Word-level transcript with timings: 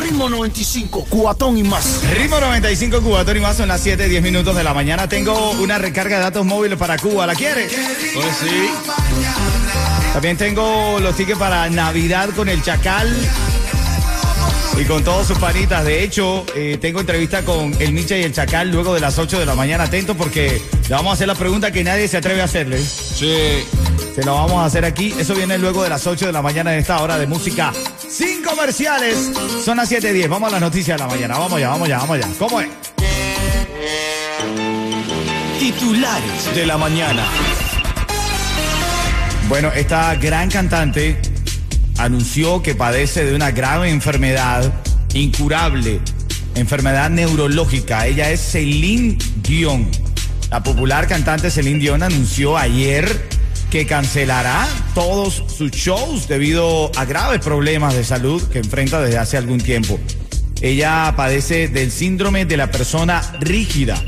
Ritmo 0.00 0.28
95, 0.28 1.06
cuatón 1.08 1.58
y 1.58 1.62
más. 1.62 2.00
Ritmo 2.16 2.38
95, 2.40 3.00
Cubatón 3.00 3.36
y 3.36 3.40
más 3.40 3.56
son 3.56 3.68
las 3.68 3.80
7, 3.80 4.08
10 4.08 4.22
minutos 4.22 4.54
de 4.54 4.62
la 4.62 4.72
mañana. 4.72 5.08
Tengo 5.08 5.50
una 5.52 5.78
recarga 5.78 6.16
de 6.16 6.22
datos 6.22 6.44
móviles 6.44 6.78
para 6.78 6.96
Cuba. 6.98 7.26
¿La 7.26 7.34
quieres? 7.34 7.72
Pues 8.14 8.36
sí. 8.36 8.70
También 10.12 10.36
tengo 10.36 10.98
los 11.00 11.16
tickets 11.16 11.38
para 11.38 11.68
Navidad 11.70 12.30
con 12.36 12.48
el 12.48 12.62
Chacal 12.62 13.14
y 14.78 14.84
con 14.84 15.02
todos 15.02 15.26
sus 15.26 15.38
panitas. 15.38 15.84
De 15.84 16.02
hecho, 16.02 16.44
eh, 16.54 16.78
tengo 16.80 17.00
entrevista 17.00 17.42
con 17.42 17.74
el 17.80 17.92
Micha 17.92 18.16
y 18.16 18.22
el 18.22 18.32
Chacal 18.32 18.70
luego 18.70 18.94
de 18.94 19.00
las 19.00 19.18
8 19.18 19.38
de 19.38 19.46
la 19.46 19.54
mañana. 19.54 19.84
Atento 19.84 20.14
porque 20.14 20.62
le 20.88 20.94
vamos 20.94 21.10
a 21.10 21.14
hacer 21.14 21.26
la 21.26 21.34
pregunta 21.34 21.70
que 21.72 21.84
nadie 21.84 22.08
se 22.08 22.16
atreve 22.16 22.42
a 22.42 22.44
hacerle. 22.44 22.78
Sí. 22.78 23.64
Se 24.14 24.24
lo 24.24 24.34
vamos 24.34 24.54
a 24.54 24.64
hacer 24.64 24.84
aquí. 24.84 25.14
Eso 25.18 25.34
viene 25.34 25.58
luego 25.58 25.82
de 25.82 25.90
las 25.90 26.06
8 26.06 26.26
de 26.26 26.32
la 26.32 26.42
mañana 26.42 26.72
en 26.72 26.80
esta 26.80 27.02
hora 27.02 27.18
de 27.18 27.26
música 27.26 27.72
sin 28.08 28.42
comerciales. 28.42 29.32
Son 29.64 29.76
las 29.76 29.90
7.10. 29.90 30.28
Vamos 30.28 30.48
a 30.48 30.52
las 30.52 30.60
noticias 30.60 30.98
de 30.98 31.04
la 31.04 31.08
mañana. 31.08 31.38
Vamos 31.38 31.60
ya, 31.60 31.68
vamos 31.68 31.88
ya, 31.88 31.98
vamos 31.98 32.18
ya. 32.18 32.28
¿Cómo 32.38 32.60
es? 32.60 32.68
Titulares 35.58 36.54
de 36.54 36.66
la 36.66 36.78
mañana. 36.78 37.24
Bueno, 39.48 39.70
esta 39.74 40.14
gran 40.16 40.50
cantante 40.50 41.20
anunció 41.98 42.62
que 42.62 42.74
padece 42.74 43.24
de 43.24 43.34
una 43.34 43.50
grave 43.52 43.90
enfermedad 43.90 44.72
incurable, 45.14 46.00
enfermedad 46.54 47.10
neurológica. 47.10 48.06
Ella 48.06 48.30
es 48.30 48.40
Celine 48.40 49.18
Dion. 49.42 49.88
La 50.50 50.62
popular 50.62 51.06
cantante 51.08 51.50
Celine 51.50 51.80
Dion 51.80 52.02
anunció 52.02 52.56
ayer 52.56 53.35
que 53.70 53.86
cancelará 53.86 54.66
todos 54.94 55.42
sus 55.48 55.70
shows 55.70 56.28
debido 56.28 56.90
a 56.96 57.04
graves 57.04 57.40
problemas 57.40 57.94
de 57.94 58.04
salud 58.04 58.42
que 58.44 58.58
enfrenta 58.58 59.00
desde 59.00 59.18
hace 59.18 59.36
algún 59.36 59.58
tiempo. 59.58 59.98
Ella 60.60 61.12
padece 61.16 61.68
del 61.68 61.90
síndrome 61.90 62.46
de 62.46 62.56
la 62.56 62.70
persona 62.70 63.20
rígida. 63.40 64.02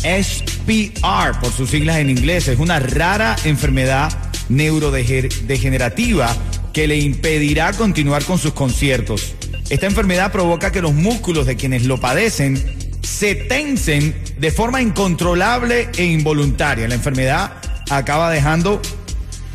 SPR, 0.00 1.40
por 1.40 1.52
sus 1.52 1.70
siglas 1.70 1.96
en 1.96 2.10
inglés, 2.10 2.48
es 2.48 2.58
una 2.58 2.78
rara 2.78 3.36
enfermedad 3.44 4.12
neurodegenerativa 4.48 6.36
que 6.72 6.86
le 6.86 6.98
impedirá 6.98 7.72
continuar 7.72 8.24
con 8.24 8.38
sus 8.38 8.52
conciertos. 8.52 9.34
Esta 9.68 9.86
enfermedad 9.86 10.32
provoca 10.32 10.72
que 10.72 10.82
los 10.82 10.92
músculos 10.92 11.46
de 11.46 11.56
quienes 11.56 11.84
lo 11.84 11.98
padecen 12.00 12.80
se 13.02 13.34
tensen 13.34 14.14
de 14.38 14.50
forma 14.50 14.82
incontrolable 14.82 15.88
e 15.96 16.04
involuntaria. 16.04 16.88
La 16.88 16.94
enfermedad 16.94 17.52
acaba 17.90 18.30
dejando 18.30 18.80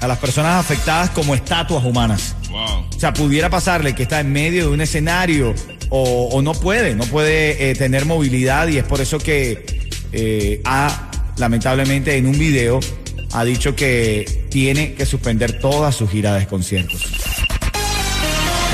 a 0.01 0.07
las 0.07 0.17
personas 0.19 0.63
afectadas 0.63 1.09
como 1.09 1.33
estatuas 1.35 1.83
humanas. 1.83 2.35
Wow. 2.49 2.87
O 2.95 2.99
sea, 2.99 3.13
pudiera 3.13 3.49
pasarle 3.49 3.95
que 3.95 4.03
está 4.03 4.19
en 4.19 4.31
medio 4.31 4.67
de 4.67 4.73
un 4.73 4.81
escenario 4.81 5.55
o, 5.89 6.29
o 6.31 6.41
no 6.41 6.53
puede, 6.53 6.95
no 6.95 7.05
puede 7.05 7.71
eh, 7.71 7.75
tener 7.75 8.05
movilidad 8.05 8.67
y 8.67 8.77
es 8.77 8.83
por 8.83 9.01
eso 9.01 9.17
que 9.17 9.89
eh, 10.11 10.61
ha, 10.65 11.11
lamentablemente, 11.37 12.15
en 12.17 12.27
un 12.27 12.37
video 12.37 12.79
ha 13.33 13.43
dicho 13.43 13.75
que 13.75 14.47
tiene 14.49 14.93
que 14.93 15.05
suspender 15.05 15.59
toda 15.59 15.91
su 15.91 16.07
gira 16.07 16.35
de 16.35 16.47
conciertos. 16.47 17.03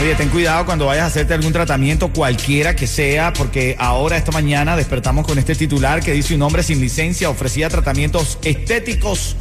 Oye, 0.02 0.16
ten 0.16 0.30
cuidado 0.30 0.66
cuando 0.66 0.88
vayas 0.88 1.04
a 1.04 1.08
hacerte 1.08 1.36
algún 1.36 1.54
tratamiento, 1.54 2.12
cualquiera 2.12 2.76
que 2.76 2.88
sea, 2.88 3.34
porque 3.34 3.76
ahora 3.78 4.18
esta 4.18 4.32
mañana 4.32 4.76
despertamos 4.76 5.28
con 5.28 5.38
este 5.38 5.54
titular 5.54 6.02
que 6.02 6.12
dice 6.12 6.34
un 6.34 6.42
hombre 6.42 6.64
sin 6.64 6.82
licencia 6.82 7.30
ofrecía 7.30 7.70
tratamientos 7.70 8.40
estéticos 8.44 9.36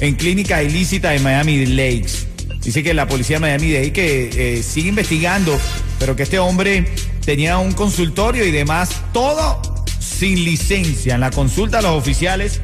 en 0.00 0.14
clínica 0.16 0.62
ilícita 0.62 1.14
en 1.14 1.22
Miami 1.22 1.66
Lakes. 1.66 2.26
Dice 2.62 2.82
que 2.82 2.92
la 2.92 3.06
policía 3.08 3.36
de 3.36 3.40
Miami 3.40 3.72
Dade 3.72 3.92
que 3.92 4.58
eh, 4.58 4.62
sigue 4.62 4.90
investigando, 4.90 5.58
pero 5.98 6.14
que 6.16 6.22
este 6.24 6.38
hombre 6.38 6.86
tenía 7.24 7.58
un 7.58 7.72
consultorio 7.72 8.44
y 8.44 8.50
demás, 8.50 8.90
todo 9.12 9.60
sin 9.98 10.44
licencia. 10.44 11.14
En 11.14 11.20
la 11.20 11.30
consulta 11.30 11.80
los 11.80 11.92
oficiales 11.92 12.60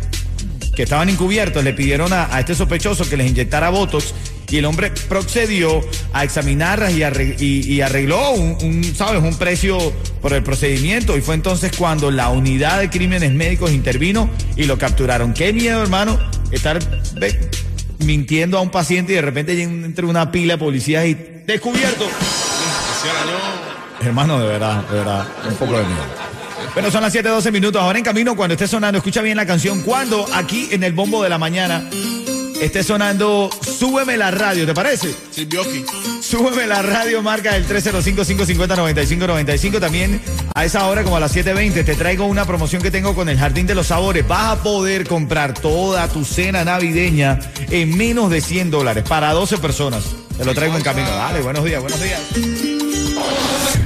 que 0.74 0.82
estaban 0.82 1.08
encubiertos 1.08 1.64
le 1.64 1.72
pidieron 1.72 2.12
a, 2.12 2.28
este 2.38 2.54
sospechoso 2.54 3.08
que 3.08 3.16
les 3.16 3.28
inyectara 3.30 3.70
Botox 3.70 4.12
y 4.50 4.58
el 4.58 4.66
hombre 4.66 4.90
procedió 5.08 5.80
a 6.12 6.22
examinarlas 6.24 6.92
y, 6.92 6.98
arreg- 7.00 7.40
y- 7.40 7.72
y 7.72 7.80
arregló 7.80 8.32
un, 8.32 8.58
un, 8.62 8.84
¿sabes? 8.94 9.22
un 9.22 9.34
precio 9.36 9.78
por 10.20 10.34
el 10.34 10.42
procedimiento 10.42 11.16
y 11.16 11.22
fue 11.22 11.34
entonces 11.34 11.72
cuando 11.76 12.10
la 12.10 12.28
unidad 12.28 12.80
de 12.80 12.90
crímenes 12.90 13.32
médicos 13.32 13.72
intervino 13.72 14.28
y 14.56 14.64
lo 14.64 14.76
capturaron. 14.78 15.32
Qué 15.32 15.52
miedo, 15.54 15.82
hermano, 15.82 16.18
estar 16.50 16.78
ve, 17.14 17.50
mintiendo 18.00 18.58
a 18.58 18.60
un 18.60 18.70
paciente 18.70 19.12
y 19.12 19.16
de 19.16 19.22
repente 19.22 19.60
entre 19.62 20.06
una 20.06 20.30
pila 20.30 20.54
de 20.54 20.58
policías 20.58 21.06
y 21.06 21.14
descubierto. 21.46 22.08
Hermano, 24.00 24.40
de 24.40 24.46
verdad, 24.46 24.82
de 24.88 24.98
verdad, 24.98 25.26
un 25.48 25.54
poco 25.54 25.78
de 25.78 25.84
miedo. 25.84 26.26
Bueno, 26.74 26.90
son 26.90 27.02
las 27.02 27.14
7:12 27.14 27.50
minutos. 27.50 27.80
Ahora 27.80 27.98
en 27.98 28.04
camino, 28.04 28.36
cuando 28.36 28.54
esté 28.54 28.68
sonando, 28.68 28.98
escucha 28.98 29.22
bien 29.22 29.36
la 29.36 29.46
canción. 29.46 29.80
Cuando 29.82 30.26
aquí 30.34 30.68
en 30.70 30.84
el 30.84 30.92
bombo 30.92 31.22
de 31.22 31.30
la 31.30 31.38
mañana 31.38 31.88
esté 32.60 32.82
sonando, 32.82 33.50
súbeme 33.62 34.16
la 34.16 34.30
radio, 34.30 34.66
¿te 34.66 34.74
parece? 34.74 35.14
Silvioki. 35.30 35.84
Súbeme 36.28 36.66
la 36.66 36.82
radio, 36.82 37.22
marca 37.22 37.54
el 37.54 37.68
305-550-9595. 37.68 39.78
También 39.78 40.20
a 40.56 40.64
esa 40.64 40.88
hora, 40.88 41.04
como 41.04 41.16
a 41.16 41.20
las 41.20 41.32
7:20, 41.32 41.84
te 41.84 41.94
traigo 41.94 42.26
una 42.26 42.44
promoción 42.44 42.82
que 42.82 42.90
tengo 42.90 43.14
con 43.14 43.28
el 43.28 43.38
Jardín 43.38 43.68
de 43.68 43.76
los 43.76 43.86
Sabores. 43.86 44.26
Vas 44.26 44.58
a 44.58 44.62
poder 44.64 45.06
comprar 45.06 45.54
toda 45.54 46.08
tu 46.08 46.24
cena 46.24 46.64
navideña 46.64 47.38
en 47.70 47.96
menos 47.96 48.28
de 48.30 48.40
100 48.40 48.72
dólares 48.72 49.04
para 49.08 49.32
12 49.34 49.58
personas. 49.58 50.02
Te 50.36 50.44
lo 50.44 50.52
traigo 50.52 50.76
en 50.76 50.82
camino. 50.82 51.08
Dale, 51.08 51.42
buenos 51.42 51.64
días, 51.64 51.80
buenos 51.80 52.02
días. 52.02 52.20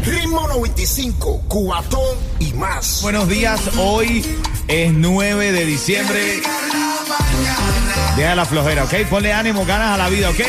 Ritmo 0.07 0.49
95, 0.49 1.43
cuatón 1.47 2.17
y 2.39 2.55
más. 2.55 3.01
Buenos 3.03 3.29
días, 3.29 3.61
hoy 3.77 4.25
es 4.67 4.95
9 4.95 5.53
de 5.53 5.67
diciembre. 5.67 6.41
Deja 8.17 8.35
la 8.35 8.47
flojera, 8.47 8.85
¿ok? 8.85 8.95
Ponle 9.11 9.35
ánimo, 9.35 9.67
ganas 9.67 9.91
a 9.91 9.99
la 9.99 10.09
vida, 10.09 10.31
¿ok? 10.31 10.41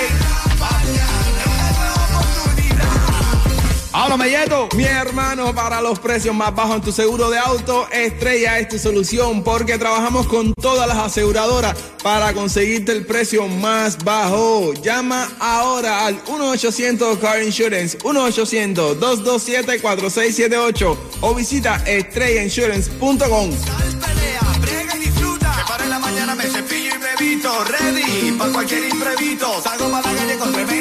¡Háblame, 3.94 4.30
Yeto! 4.30 4.70
Mi 4.76 4.86
hermano, 4.86 5.54
para 5.54 5.82
los 5.82 6.00
precios 6.00 6.34
más 6.34 6.56
bajos 6.56 6.78
en 6.78 6.82
tu 6.82 6.94
seguro 6.94 7.30
de 7.30 7.38
auto, 7.38 7.90
Estrella 7.92 8.58
es 8.58 8.70
tu 8.70 8.80
solución 8.80 9.44
porque 9.44 9.78
trabajamos 9.78 10.28
con 10.28 10.54
todas 10.54 10.88
las 10.88 10.98
aseguradoras 10.98 11.76
para 12.02 12.32
conseguirte 12.34 12.94
el 12.94 13.06
precio 13.06 13.50
más 13.50 14.02
bajo. 14.04 14.72
Llama 14.76 15.30
ahora 15.40 16.06
al 16.06 16.24
1-800 16.24 17.20
Car 17.20 17.44
Insurance, 17.44 18.00
1-800-227-4678 18.00 20.98
o 21.20 21.36
visita 21.36 21.84
estrellainsurance.com. 21.86 23.20
pelea, 23.20 24.42
brega 24.62 24.96
y 24.96 25.00
disfruta. 25.00 25.54
Me 25.58 25.64
paro 25.68 25.84
en 25.84 25.90
la 25.90 26.00
mañana, 26.00 26.34
me 26.34 26.46
cepillo 26.46 26.92
y 26.96 26.98
me 26.98 27.14
visto. 27.20 27.52
Ready 27.66 28.32
para 28.38 28.54
cualquier 28.54 28.86
imprevisto. 28.86 29.62
Salgo 29.62 29.92
para 29.92 30.14
la 30.14 30.18
calle 30.18 30.38
con 30.38 30.54
tremendo 30.54 30.81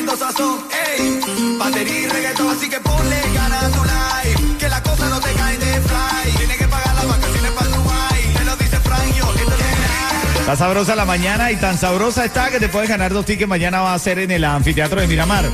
Está 10.40 10.56
sabrosa 10.56 10.96
la 10.96 11.04
mañana 11.04 11.50
y 11.52 11.56
tan 11.56 11.78
sabrosa 11.78 12.24
está 12.24 12.50
que 12.50 12.58
te 12.58 12.68
puedes 12.68 12.88
ganar 12.88 13.12
dos 13.12 13.24
tickets. 13.24 13.48
Mañana 13.48 13.80
va 13.82 13.94
a 13.94 13.98
ser 13.98 14.18
en 14.18 14.30
el 14.30 14.44
anfiteatro 14.44 15.00
de 15.00 15.06
Miramar. 15.06 15.44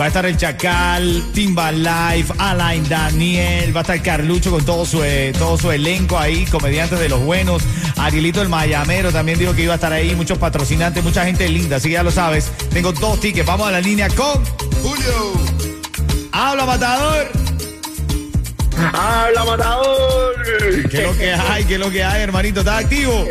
Va 0.00 0.06
a 0.06 0.08
estar 0.08 0.24
el 0.26 0.36
Chacal, 0.36 1.22
Timba 1.34 1.70
Life, 1.70 2.32
Alain 2.38 2.88
Daniel, 2.88 3.76
va 3.76 3.80
a 3.80 3.82
estar 3.82 4.02
Carlucho 4.02 4.50
con 4.50 4.64
todo 4.64 4.86
su, 4.86 5.04
eh, 5.04 5.32
todo 5.38 5.58
su 5.58 5.70
elenco 5.70 6.18
ahí, 6.18 6.46
comediantes 6.46 6.98
de 6.98 7.08
los 7.08 7.20
buenos. 7.20 7.62
Arielito 7.96 8.40
el 8.42 8.48
Mayamero 8.48 9.12
también 9.12 9.38
dijo 9.38 9.54
que 9.54 9.62
iba 9.62 9.74
a 9.74 9.76
estar 9.76 9.92
ahí, 9.92 10.14
muchos 10.14 10.38
patrocinantes, 10.38 11.04
mucha 11.04 11.24
gente 11.24 11.48
linda, 11.48 11.76
así 11.76 11.88
que 11.88 11.94
ya 11.94 12.02
lo 12.02 12.10
sabes. 12.10 12.50
Tengo 12.72 12.92
dos 12.92 13.20
tickets, 13.20 13.46
vamos 13.46 13.68
a 13.68 13.70
la 13.70 13.80
línea 13.80 14.08
con 14.08 14.42
Julio. 14.82 15.32
Habla 16.32 16.64
Matador. 16.64 17.44
¡Habla, 18.92 19.44
matador! 19.44 20.34
¿Qué 20.90 20.98
es 20.98 21.02
lo 21.04 21.16
que 21.16 21.32
hay? 21.32 21.64
¿Qué 21.64 21.74
es 21.74 21.80
lo 21.80 21.90
que 21.90 22.02
hay, 22.02 22.22
hermanito? 22.22 22.60
¿Estás 22.60 22.84
activo? 22.84 23.24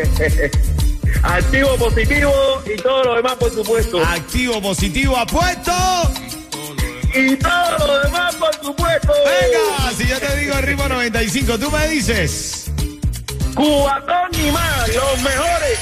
Activo, 1.24 1.76
positivo 1.78 2.32
y 2.66 2.82
todo 2.82 3.04
lo 3.04 3.16
demás, 3.16 3.36
por 3.36 3.52
supuesto. 3.52 4.04
Activo, 4.04 4.62
positivo, 4.62 5.18
apuesto. 5.18 5.72
Y 7.16 7.36
todo 7.36 7.88
lo 7.88 8.00
demás, 8.00 8.36
por 8.36 8.54
supuesto. 8.56 9.14
Venga, 9.26 9.92
si 9.96 10.08
yo 10.08 10.20
te 10.20 10.36
digo 10.38 10.56
el 10.56 10.64
ritmo 10.64 10.88
95, 10.88 11.60
tú 11.60 11.70
me 11.70 11.88
dices. 11.88 12.72
Cubatón 13.54 14.30
y 14.34 14.52
más, 14.52 14.88
los 14.88 15.22
mejores. 15.22 15.80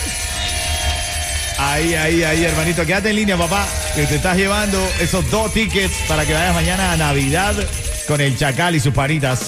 Ahí, 1.57 1.95
ahí, 1.95 2.23
ahí, 2.23 2.43
hermanito. 2.43 2.85
Quédate 2.85 3.11
en 3.11 3.15
línea, 3.15 3.37
papá. 3.37 3.65
Que 3.95 4.05
te 4.07 4.15
estás 4.15 4.35
llevando 4.35 4.77
esos 4.99 5.29
dos 5.31 5.53
tickets 5.53 5.93
para 6.07 6.25
que 6.25 6.33
vayas 6.33 6.53
mañana 6.53 6.91
a 6.91 6.97
Navidad 6.97 7.55
con 8.07 8.19
el 8.19 8.37
Chacal 8.37 8.75
y 8.75 8.79
sus 8.81 8.93
paritas. 8.93 9.47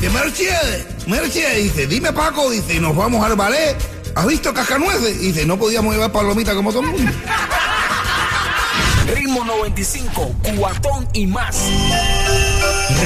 De 0.00 0.10
Mercedes, 0.10 0.86
Mercedes 1.06 1.62
dice, 1.62 1.86
dime 1.86 2.12
Paco, 2.12 2.50
dice, 2.50 2.80
nos 2.80 2.96
vamos 2.96 3.24
al 3.24 3.36
ballet. 3.36 3.76
¿Has 4.16 4.26
visto 4.26 4.52
Cascanueces? 4.52 5.20
Dice, 5.20 5.46
no 5.46 5.56
podíamos 5.56 5.94
llevar 5.94 6.10
palomita 6.10 6.54
como 6.54 6.70
todo 6.72 6.82
el 6.82 6.88
mundo. 6.88 7.12
Ritmo 9.32 9.46
95, 9.46 10.34
cuatón 10.58 11.08
y 11.14 11.26
más. 11.26 11.56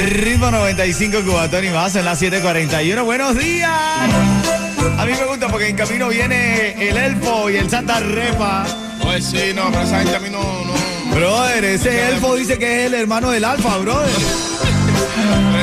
Ritmo 0.08 0.50
95, 0.50 1.18
Cubatón 1.24 1.64
y 1.64 1.68
más 1.68 1.94
en 1.94 2.04
las 2.04 2.20
7:41. 2.20 3.04
Buenos 3.04 3.38
días. 3.38 3.70
A 3.70 5.06
mí 5.06 5.12
me 5.12 5.24
gusta 5.24 5.46
porque 5.46 5.68
en 5.68 5.76
camino 5.76 6.08
viene 6.08 6.88
el 6.88 6.96
Elfo 6.96 7.48
y 7.48 7.58
el 7.58 7.70
Santa 7.70 8.00
Repa. 8.00 8.66
Oye, 9.04 9.22
sí, 9.22 9.52
no, 9.54 9.70
pero 9.70 9.82
esa 9.82 10.00
gente 10.00 10.16
a 10.16 10.18
mí 10.18 10.28
no. 10.28 10.42
no 10.42 11.14
Brother, 11.14 11.64
ese 11.64 12.08
Elfo 12.08 12.34
dice 12.34 12.58
que 12.58 12.80
es 12.80 12.86
el 12.86 12.94
hermano 12.94 13.30
del 13.30 13.44
Alfa, 13.44 13.76
brother. 13.76 14.10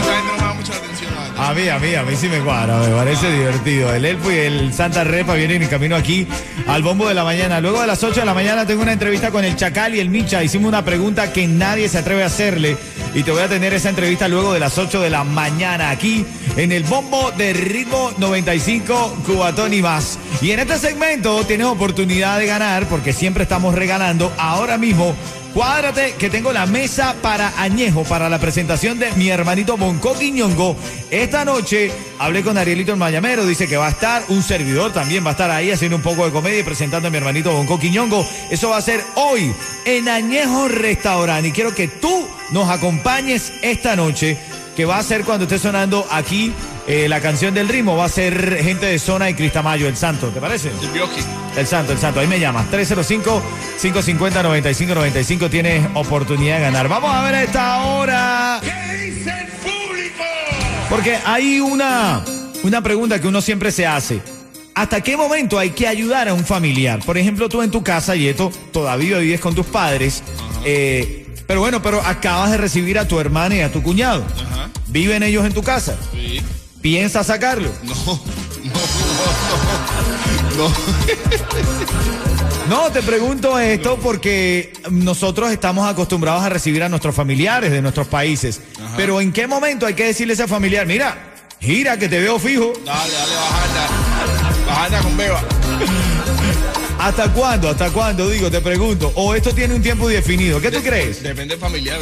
A 1.43 1.53
mí, 1.53 1.67
a 1.67 1.77
mí, 1.77 1.93
a 1.93 2.03
mí 2.03 2.15
sí 2.15 2.29
me 2.29 2.39
cuadra, 2.39 2.77
me 2.77 2.95
parece 2.95 3.29
divertido. 3.29 3.93
El 3.93 4.05
Elfo 4.05 4.31
y 4.31 4.37
el 4.37 4.73
Santa 4.73 5.03
Repa 5.03 5.33
vienen 5.33 5.61
en 5.61 5.67
camino 5.67 5.97
aquí 5.97 6.25
al 6.67 6.81
bombo 6.83 7.05
de 7.05 7.13
la 7.13 7.25
mañana. 7.25 7.59
Luego 7.59 7.81
de 7.81 7.87
las 7.87 8.01
8 8.01 8.21
de 8.21 8.25
la 8.25 8.33
mañana 8.33 8.65
tengo 8.65 8.81
una 8.81 8.93
entrevista 8.93 9.29
con 9.29 9.43
el 9.43 9.57
Chacal 9.57 9.93
y 9.93 9.99
el 9.99 10.09
Micha. 10.09 10.41
Hicimos 10.41 10.69
una 10.69 10.85
pregunta 10.85 11.33
que 11.33 11.45
nadie 11.45 11.89
se 11.89 11.97
atreve 11.97 12.23
a 12.23 12.27
hacerle. 12.27 12.77
Y 13.13 13.23
te 13.23 13.31
voy 13.31 13.41
a 13.41 13.49
tener 13.49 13.73
esa 13.73 13.89
entrevista 13.89 14.29
luego 14.29 14.53
de 14.53 14.61
las 14.61 14.77
8 14.77 15.01
de 15.01 15.09
la 15.09 15.25
mañana 15.25 15.89
aquí 15.89 16.25
en 16.55 16.71
el 16.71 16.83
bombo 16.83 17.31
de 17.31 17.51
ritmo 17.51 18.11
95 18.19 19.23
Cubatón 19.25 19.73
y 19.73 19.81
más. 19.81 20.17
Y 20.41 20.51
en 20.51 20.61
este 20.61 20.77
segmento 20.77 21.43
tienes 21.45 21.67
oportunidad 21.67 22.39
de 22.39 22.47
ganar 22.47 22.87
porque 22.87 23.11
siempre 23.11 23.43
estamos 23.43 23.75
regalando 23.75 24.31
ahora 24.37 24.77
mismo 24.77 25.13
Cuádrate 25.53 26.15
que 26.17 26.31
tengo 26.31 26.51
la 26.51 26.65
mesa 26.65 27.15
para 27.21 27.61
añejo 27.61 28.03
para 28.05 28.27
la 28.27 28.39
presentación 28.39 28.97
de 28.97 29.11
mi 29.11 29.29
hermanito 29.29 29.77
Bonco 29.77 30.17
Quiñongo. 30.17 30.75
Esta 31.11 31.45
noche 31.45 31.91
hablé 32.17 32.41
con 32.41 32.57
Arielito 32.57 32.93
el 32.93 32.97
Mayamero, 32.97 33.45
dice 33.45 33.67
que 33.67 33.77
va 33.77 33.85
a 33.85 33.91
estar, 33.91 34.23
un 34.29 34.41
servidor 34.41 34.91
también 34.93 35.23
va 35.23 35.29
a 35.29 35.33
estar 35.33 35.51
ahí 35.51 35.69
haciendo 35.69 35.97
un 35.97 36.01
poco 36.01 36.25
de 36.25 36.31
comedia 36.31 36.61
y 36.61 36.63
presentando 36.63 37.07
a 37.07 37.11
mi 37.11 37.17
hermanito 37.17 37.53
Bonco 37.53 37.79
Quiñongo. 37.79 38.27
Eso 38.49 38.69
va 38.69 38.77
a 38.77 38.81
ser 38.81 39.03
hoy 39.13 39.53
en 39.85 40.09
Añejo 40.09 40.69
Restaurante 40.69 41.49
y 41.49 41.51
quiero 41.51 41.75
que 41.75 41.87
tú 41.87 42.27
nos 42.49 42.67
acompañes 42.69 43.53
esta 43.61 43.95
noche 43.95 44.39
que 44.75 44.85
va 44.85 44.97
a 44.97 45.03
ser 45.03 45.23
cuando 45.23 45.43
esté 45.43 45.59
sonando 45.59 46.07
aquí 46.09 46.51
eh, 46.87 47.07
la 47.09 47.19
canción 47.21 47.53
del 47.53 47.67
ritmo. 47.69 47.95
Va 47.95 48.05
a 48.05 48.09
ser 48.09 48.57
gente 48.63 48.85
de 48.85 48.99
zona 48.99 49.29
y 49.29 49.33
Cristamayo, 49.33 49.87
el 49.87 49.95
santo, 49.97 50.27
¿te 50.29 50.39
parece? 50.41 50.71
El 50.81 50.89
Bioki. 50.89 51.21
El 51.55 51.67
santo, 51.67 51.91
el 51.93 51.99
santo. 51.99 52.19
Ahí 52.19 52.27
me 52.27 52.39
llamas. 52.39 52.65
305-550-9595. 52.71 55.49
Tienes 55.49 55.87
oportunidad 55.93 56.55
de 56.57 56.61
ganar. 56.61 56.87
Vamos 56.87 57.13
a 57.13 57.21
ver 57.23 57.35
a 57.35 57.43
esta 57.43 57.83
hora. 57.85 58.59
¿Qué 58.61 58.97
dice 58.97 59.29
el 59.29 59.47
público? 59.59 60.23
Porque 60.89 61.17
hay 61.25 61.59
una, 61.59 62.23
una 62.63 62.81
pregunta 62.81 63.19
que 63.21 63.27
uno 63.27 63.41
siempre 63.41 63.71
se 63.71 63.85
hace. 63.85 64.21
¿Hasta 64.75 65.01
qué 65.01 65.15
momento 65.15 65.59
hay 65.59 65.69
que 65.69 65.87
ayudar 65.87 66.27
a 66.27 66.33
un 66.33 66.43
familiar? 66.43 66.99
Por 67.05 67.17
ejemplo, 67.17 67.47
tú 67.47 67.61
en 67.61 67.69
tu 67.69 67.83
casa, 67.83 68.15
Yeto, 68.15 68.51
todavía 68.71 69.19
vives 69.19 69.39
con 69.39 69.53
tus 69.53 69.67
padres. 69.67 70.23
eh, 70.65 71.19
pero 71.45 71.59
bueno, 71.59 71.81
pero 71.81 72.01
acabas 72.01 72.51
de 72.51 72.57
recibir 72.57 72.97
a 72.97 73.05
tu 73.07 73.19
hermana 73.19 73.55
y 73.55 73.59
a 73.59 73.71
tu 73.71 73.83
cuñado. 73.83 74.25
Ajá. 74.51 74.69
¿Viven 74.87 75.21
ellos 75.23 75.45
en 75.45 75.53
tu 75.53 75.61
casa? 75.61 75.95
Sí. 76.13 76.41
¿Piensas 76.83 77.27
sacarlo? 77.27 77.71
No, 77.81 77.95
no, 77.95 78.19
no, 80.57 80.67
no. 80.67 80.67
no. 80.67 80.73
No, 82.69 82.91
te 82.91 83.01
pregunto 83.01 83.57
esto 83.57 83.97
porque 84.03 84.73
nosotros 84.91 85.51
estamos 85.51 85.89
acostumbrados 85.89 86.43
a 86.43 86.49
recibir 86.49 86.83
a 86.83 86.89
nuestros 86.89 87.15
familiares 87.15 87.71
de 87.71 87.81
nuestros 87.81 88.07
países. 88.07 88.59
Pero 88.97 89.21
¿en 89.21 89.31
qué 89.31 89.47
momento 89.47 89.85
hay 89.85 89.93
que 89.93 90.05
decirle 90.05 90.33
a 90.33 90.35
ese 90.35 90.47
familiar, 90.47 90.85
mira, 90.85 91.35
gira 91.61 91.97
que 91.97 92.09
te 92.09 92.19
veo 92.19 92.37
fijo? 92.37 92.73
Dale, 92.85 93.13
dale, 93.13 93.35
bajanda. 93.35 93.87
Bajanda 94.67 95.01
con 95.03 95.17
beba. 95.17 95.41
¿Hasta 96.99 97.31
cuándo? 97.31 97.69
¿Hasta 97.69 97.91
cuándo? 97.91 98.29
Digo, 98.29 98.51
te 98.51 98.59
pregunto. 98.59 99.13
¿O 99.15 99.33
esto 99.33 99.53
tiene 99.55 99.73
un 99.73 99.81
tiempo 99.81 100.09
definido? 100.09 100.59
¿Qué 100.59 100.69
tú 100.69 100.81
crees? 100.81 101.23
Depende 101.23 101.55
del 101.55 101.61
familiar. 101.61 101.99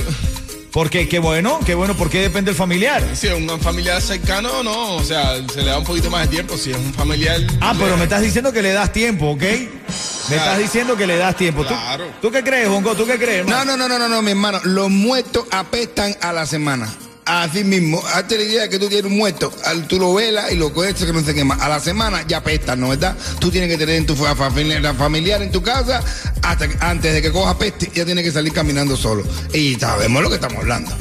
Porque 0.72 1.10
qué 1.10 1.20
bueno, 1.20 1.60
qué 1.66 1.76
bueno, 1.76 1.96
¿por 1.98 2.10
qué 2.10 2.22
depende 2.22 2.52
el 2.52 2.56
familiar? 2.58 3.04
Si 3.14 3.28
es 3.28 3.34
un 3.34 3.60
familiar 3.60 4.02
cercano, 4.02 4.64
no. 4.64 4.96
O 4.96 5.04
sea, 5.04 5.36
se 5.54 5.62
le 5.64 5.66
da 5.70 5.78
un 5.80 5.84
poquito 5.84 6.10
más 6.10 6.22
de 6.22 6.28
tiempo. 6.30 6.56
Si 6.58 6.72
es 6.72 6.78
un 6.78 6.94
familiar. 6.94 7.42
Ah, 7.60 7.74
pero 7.78 7.92
le- 7.92 7.98
me 7.98 8.04
estás 8.04 8.22
diciendo 8.22 8.54
que 8.54 8.62
le 8.62 8.72
das 8.72 8.94
tiempo, 8.94 9.32
¿ok? 9.32 9.42
Me 9.42 10.36
estás 10.38 10.58
diciendo 10.60 10.96
que 10.96 11.06
le 11.08 11.18
das 11.18 11.36
tiempo. 11.36 11.64
¿Tú, 11.64 11.68
Claro. 11.74 12.06
¿tú 12.22 12.32
qué 12.32 12.42
crees, 12.42 12.70
Bongo? 12.70 12.96
¿Tú 12.96 13.06
qué 13.06 13.18
crees? 13.18 13.46
No, 13.46 13.60
hermano? 13.60 13.76
no, 13.76 13.90
no, 13.90 14.00
no, 14.00 14.08
no, 14.08 14.16
no, 14.16 14.22
mi 14.22 14.32
hermano. 14.32 14.62
Los 14.64 14.90
muertos 14.90 15.46
apestan 15.52 16.16
a 16.22 16.32
la 16.32 16.46
semana. 16.46 16.88
Así 17.34 17.64
mismo, 17.64 18.04
hazte 18.14 18.38
la 18.38 18.44
idea 18.44 18.68
que 18.68 18.78
tú 18.78 18.90
tienes 18.90 19.10
un 19.10 19.18
muerto, 19.18 19.54
tú 19.88 19.98
lo 19.98 20.14
velas 20.14 20.52
y 20.52 20.58
lo 20.58 20.74
coges 20.74 20.96
que 20.96 21.14
no 21.14 21.22
se 21.24 21.34
quema. 21.34 21.56
A 21.56 21.70
la 21.70 21.80
semana 21.80 22.26
ya 22.28 22.38
apestan, 22.40 22.82
¿no 22.82 22.90
verdad? 22.90 23.16
Tú 23.40 23.50
tienes 23.50 23.70
que 23.70 23.78
tener 23.78 23.96
en 23.96 24.06
tu 24.06 24.18
fa- 24.18 24.36
familia, 24.36 24.94
familiar 24.94 25.42
en 25.42 25.50
tu 25.50 25.62
casa, 25.62 26.04
hasta 26.42 26.68
que- 26.68 26.76
antes 26.82 27.14
de 27.14 27.22
que 27.22 27.32
coja 27.32 27.58
peste, 27.58 27.90
ya 27.96 28.04
tienes 28.04 28.26
que 28.26 28.32
salir 28.34 28.52
caminando 28.52 28.98
solo. 28.98 29.24
Y 29.54 29.76
sabemos 29.76 30.22
lo 30.22 30.28
que 30.28 30.36
estamos 30.36 30.58
hablando. 30.58 30.92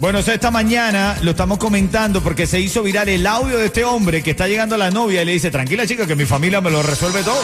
Bueno, 0.00 0.20
esta 0.20 0.50
mañana 0.50 1.18
lo 1.20 1.32
estamos 1.32 1.58
comentando 1.58 2.22
porque 2.22 2.46
se 2.46 2.58
hizo 2.58 2.82
viral 2.82 3.10
el 3.10 3.26
audio 3.26 3.58
de 3.58 3.66
este 3.66 3.84
hombre 3.84 4.22
que 4.22 4.30
está 4.30 4.48
llegando 4.48 4.76
a 4.76 4.78
la 4.78 4.90
novia 4.90 5.20
y 5.20 5.24
le 5.26 5.32
dice, 5.32 5.50
tranquila 5.50 5.86
chica, 5.86 6.06
que 6.06 6.16
mi 6.16 6.24
familia 6.24 6.62
me 6.62 6.70
lo 6.70 6.82
resuelve 6.82 7.22
todo. 7.22 7.42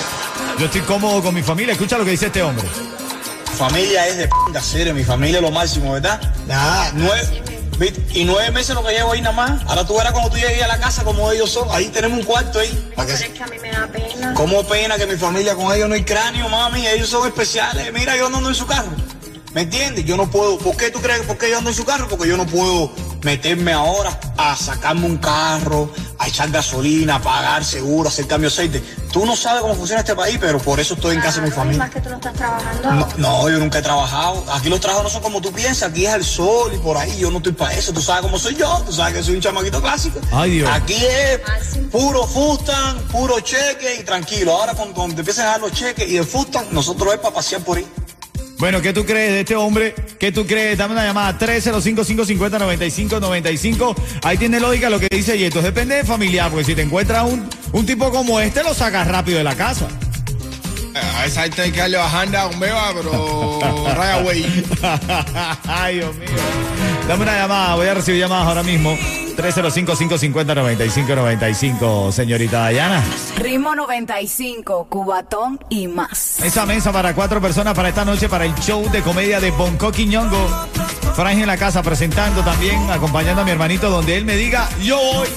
Yo 0.59 0.67
estoy 0.67 0.81
cómodo 0.83 1.21
con 1.23 1.35
mi 1.35 1.43
familia. 1.43 1.73
Escucha 1.73 1.99
lo 1.99 2.05
que 2.07 2.13
dice 2.13 2.27
este 2.29 2.43
hombre. 2.43 2.65
Familia 3.55 4.07
es 4.09 4.17
de 4.19 4.29
p*** 4.29 4.61
serio, 4.61 4.95
mi 4.95 5.05
familia 5.05 5.37
es 5.39 5.43
lo 5.43 5.51
máximo, 5.51 5.93
¿verdad? 5.93 6.21
Nada, 6.47 6.91
nueve, 6.95 7.43
y 8.13 8.25
nueve 8.25 8.51
meses 8.51 8.75
lo 8.75 8.85
que 8.85 8.93
llevo 8.93 9.13
ahí 9.13 9.21
nada 9.21 9.35
más. 9.35 9.63
Ahora 9.67 9.87
tú 9.87 9.97
verás 9.97 10.13
cuando 10.13 10.31
tú 10.31 10.37
llegues 10.37 10.63
a 10.63 10.69
la 10.69 10.79
casa 10.79 11.03
como 11.05 11.31
ellos 11.31 11.51
son. 11.51 11.69
Ahí 11.71 11.89
tenemos 11.89 12.19
un 12.19 12.25
cuarto 12.25 12.59
ahí. 12.59 12.93
para 12.95 13.09
que 13.09 13.15
es 13.15 13.29
que 13.31 13.43
a 13.43 13.47
mí 13.47 13.59
me 13.61 13.71
da 13.71 13.87
pena. 13.87 14.35
¿Cómo 14.35 14.63
pena 14.65 14.97
que 14.97 15.07
mi 15.07 15.17
familia 15.17 15.55
con 15.55 15.73
ellos 15.73 15.89
no 15.89 15.95
hay 15.95 16.05
cráneo, 16.05 16.49
mami? 16.49 16.87
Ellos 16.87 17.09
son 17.09 17.27
especiales. 17.27 17.93
Mira, 17.93 18.17
yo 18.17 18.29
no 18.29 18.39
ando 18.39 18.51
en 18.51 18.55
su 18.55 18.67
carro. 18.67 18.91
¿Me 19.55 19.63
entiendes? 19.63 20.05
Yo 20.05 20.17
no 20.17 20.29
puedo. 20.29 20.59
¿Por 20.59 20.77
qué 20.77 20.91
tú 20.91 21.01
crees 21.01 21.23
por 21.23 21.39
qué 21.39 21.49
yo 21.49 21.59
ando 21.59 21.71
en 21.71 21.77
su 21.77 21.85
carro? 21.85 22.09
Porque 22.09 22.29
yo 22.29 22.37
no 22.37 22.45
puedo 22.45 22.91
meterme 23.23 23.73
ahora 23.73 24.19
a 24.37 24.57
sacarme 24.57 25.07
un 25.07 25.17
carro, 25.17 25.91
a 26.19 26.27
echar 26.27 26.51
gasolina, 26.51 27.17
a 27.17 27.23
pagar 27.23 27.65
seguro, 27.65 28.09
hacer 28.09 28.27
cambio 28.27 28.51
de 28.51 28.55
aceite. 28.55 28.83
Tú 29.13 29.25
no 29.25 29.37
sabes 29.37 29.63
cómo 29.63 29.77
funciona 29.77 30.01
este 30.01 30.17
país, 30.17 30.39
pero 30.41 30.59
por 30.59 30.81
eso 30.81 30.95
estoy 30.95 31.15
en 31.15 31.21
casa 31.21 31.37
de 31.37 31.43
mi 31.43 31.51
Ay, 31.51 31.57
familia. 31.57 31.79
Más 31.79 31.91
que 31.91 32.01
tú 32.01 32.09
no 32.11 32.17
estás 32.17 32.35
trabajando. 32.35 32.93
No, 32.93 33.09
no, 33.17 33.49
yo 33.49 33.59
nunca 33.61 33.79
he 33.79 33.83
trabajado. 33.83 34.45
Aquí 34.53 34.69
los 34.69 34.81
trabajos 34.81 35.05
no 35.05 35.11
son 35.11 35.23
como 35.23 35.41
tú 35.41 35.53
piensas. 35.53 35.91
Aquí 35.91 36.05
es 36.05 36.15
el 36.15 36.25
sol 36.25 36.73
y 36.75 36.79
por 36.79 36.97
ahí. 36.97 37.17
Yo 37.17 37.31
no 37.31 37.37
estoy 37.37 37.53
para 37.53 37.75
eso. 37.75 37.93
Tú 37.93 38.03
sabes 38.03 38.23
cómo 38.23 38.41
soy 38.41 38.57
yo. 38.57 38.83
Tú 38.85 38.93
sabes 38.93 39.15
que 39.15 39.23
soy 39.23 39.37
un 39.37 39.41
chamaquito 39.41 39.81
clásico. 39.81 40.19
Ay, 40.33 40.51
Dios. 40.51 40.71
Aquí 40.73 40.97
es 40.97 41.41
puro 41.93 42.27
fustan, 42.27 42.99
puro 43.13 43.39
cheque 43.39 43.99
y 44.01 44.03
tranquilo. 44.03 44.53
Ahora 44.53 44.75
cuando, 44.75 44.95
cuando 44.95 45.15
te 45.15 45.21
empiezan 45.21 45.47
a 45.47 45.51
dar 45.51 45.61
los 45.61 45.71
cheques 45.71 46.09
y 46.09 46.17
el 46.17 46.27
fustan, 46.27 46.67
nosotros 46.73 47.15
es 47.15 47.21
para 47.21 47.37
pasear 47.37 47.63
por 47.63 47.79
ahí. 47.79 47.87
Bueno, 48.59 48.81
¿qué 48.81 48.93
tú 48.93 49.05
crees 49.05 49.33
de 49.33 49.41
este 49.41 49.57
hombre? 49.57 49.95
¿Qué 50.19 50.31
tú 50.33 50.47
crees? 50.47 50.79
Dame 50.79 50.95
una 50.95 51.05
llamada 51.05 51.39
305-550-9595. 51.39 53.95
Ahí 54.23 54.39
tiene 54.39 54.61
lógica 54.61 54.89
lo 54.89 54.99
que 55.01 55.09
dice 55.11 55.37
Yeto. 55.37 55.61
Depende 55.61 55.97
de 55.97 56.05
familiar, 56.05 56.51
porque 56.51 56.65
si 56.65 56.75
te 56.75 56.81
encuentras 56.83 57.25
un, 57.25 57.49
un 57.73 57.87
tipo 57.87 58.11
como 58.11 58.41
este, 58.41 58.63
lo 58.63 58.73
sacas 58.75 59.09
rápido 59.09 59.39
de 59.39 59.45
la 59.45 59.57
casa. 59.57 59.89
A 60.95 61.27
esa 61.27 61.43
gente 61.43 61.63
hay 61.63 61.73
que 61.73 61.81
darle 61.81 61.97
bajanda 61.97 62.49
con 62.49 62.61
beba, 62.61 62.93
pero 62.95 63.59
raya 63.97 64.23
güey. 64.23 64.47
Ay, 65.67 65.97
Dios 65.97 66.15
mío. 66.17 66.29
Dame 67.09 67.25
una 67.25 67.37
llamada, 67.37 67.75
voy 67.75 67.89
a 67.89 67.95
recibir 67.95 68.21
llamadas 68.21 68.47
ahora 68.47 68.63
mismo. 68.63 68.97
305-550-9595, 69.37 72.13
señorita 72.13 72.61
Dayana. 72.61 73.03
Ritmo 73.37 73.75
95, 73.75 74.87
Cubatón 74.89 75.59
y 75.69 75.89
más. 75.89 76.41
Esa 76.41 76.65
mesa 76.67 76.93
para 76.93 77.15
cuatro 77.15 77.41
personas 77.41 77.75
para 77.75 77.89
esta 77.89 78.05
noche 78.05 78.29
para 78.29 78.45
el 78.45 78.55
show 78.57 78.89
de 78.91 79.01
comedia 79.03 79.41
de 79.41 79.51
Bonco 79.51 79.91
Quiñongo. 79.93 80.47
Frank 81.15 81.39
en 81.39 81.47
la 81.47 81.57
casa 81.57 81.83
presentando 81.83 82.43
también, 82.43 82.91
acompañando 82.91 83.43
a 83.43 83.45
mi 83.45 83.53
hermanito 83.53 83.91
donde 83.91 84.17
él 84.17 84.25
me 84.25 84.37
diga, 84.37 84.69
yo 84.83 84.97
voy. 84.97 85.29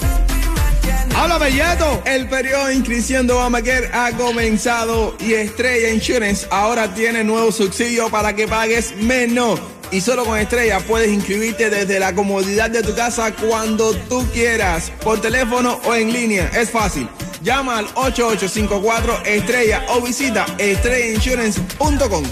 ¡Háblame, 1.16 1.52
Yeto! 1.52 2.04
El 2.06 2.30
periodo 2.30 2.68
de 2.68 2.76
inscripción 2.76 3.26
de 3.26 3.34
Obamacare 3.34 3.90
ha 3.92 4.12
comenzado 4.12 5.16
y 5.20 5.34
Estrella 5.34 5.90
Insurance 5.90 6.46
ahora 6.52 6.94
tiene 6.94 7.24
nuevo 7.24 7.52
subsidio 7.52 8.10
para 8.10 8.36
que 8.36 8.48
pagues 8.48 8.96
menos. 8.98 9.60
Y 9.92 10.02
solo 10.02 10.26
con 10.26 10.38
Estrella 10.38 10.80
puedes 10.80 11.10
inscribirte 11.10 11.70
desde 11.70 12.00
la 12.00 12.14
comodidad 12.14 12.70
de 12.70 12.84
tu 12.84 12.94
casa 12.94 13.34
cuando 13.34 13.94
tú 14.10 14.26
quieras, 14.34 14.92
por 15.04 15.22
teléfono 15.22 15.80
o 15.86 15.96
en 15.96 16.12
línea. 16.12 16.50
Es 16.54 16.70
fácil. 16.70 17.08
Llama 17.42 17.78
al 17.78 17.86
8854 17.96 19.24
Estrella 19.26 19.86
o 19.90 20.02
visita 20.02 20.46
estrellainsurance.com. 20.58 22.24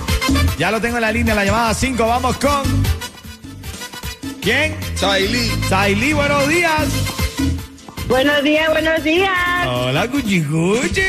Ya 0.58 0.72
lo 0.72 0.82
tengo 0.82 0.98
en 0.98 1.02
la 1.02 1.12
línea, 1.12 1.36
la 1.36 1.46
llamada 1.46 1.74
5. 1.74 2.06
Vamos 2.06 2.38
con. 2.38 2.64
¿Quién? 4.42 4.76
Sailí. 4.96 5.52
Sailí, 5.70 6.14
buenos 6.14 6.48
días. 6.48 6.88
Buenos 8.08 8.44
días, 8.44 8.70
buenos 8.70 9.04
días. 9.04 9.32
Hola, 9.68 10.08
Cuchicuchi. 10.10 11.02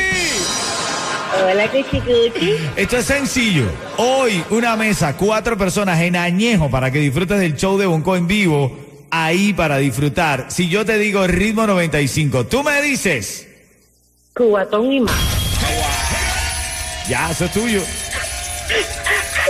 Hola, 1.44 1.70
Cuchicuchi. 1.70 2.56
Esto 2.76 2.96
es 2.96 3.04
sencillo. 3.04 3.66
Hoy, 3.98 4.42
una 4.50 4.76
mesa, 4.76 5.16
cuatro 5.16 5.56
personas 5.58 6.00
en 6.00 6.16
añejo 6.16 6.70
para 6.70 6.90
que 6.90 6.98
disfrutes 6.98 7.38
del 7.38 7.56
show 7.56 7.76
de 7.78 7.86
Bonco 7.86 8.16
en 8.16 8.26
vivo. 8.26 8.76
Ahí 9.10 9.52
para 9.52 9.78
disfrutar. 9.78 10.46
Si 10.48 10.68
yo 10.68 10.84
te 10.84 10.98
digo 10.98 11.26
ritmo 11.26 11.66
95, 11.66 12.46
tú 12.46 12.62
me 12.62 12.82
dices. 12.82 13.46
Cubatón 14.34 14.92
y 14.92 15.00
más. 15.00 15.14
Ya, 17.08 17.30
eso 17.30 17.44
es 17.44 17.52
tuyo. 17.52 17.80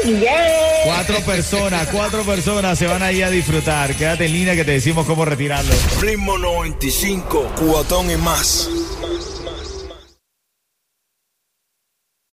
Yeah. 0.05 0.83
Cuatro 0.85 1.21
personas, 1.21 1.89
cuatro 1.91 2.23
personas 2.23 2.79
se 2.79 2.87
van 2.87 3.03
ahí 3.03 3.23
a 3.23 3.31
disfrutar. 3.31 3.95
Quédate 3.95 4.27
en 4.27 4.33
línea 4.33 4.55
que 4.55 4.65
te 4.65 4.73
decimos 4.73 5.07
cómo 5.07 5.25
retirarlo. 5.25 5.75
Ritmo 6.01 6.39
95, 6.39 7.53
cubatón 7.57 8.11
y 8.11 8.17
más. 8.17 8.69